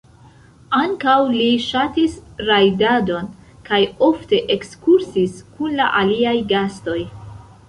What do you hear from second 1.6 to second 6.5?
ŝatis rajdadon kaj ofte ekskursis kun la aliaj